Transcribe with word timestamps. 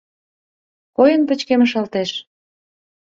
Койын 0.95 1.21
пычкемышалтеш. 1.29 2.11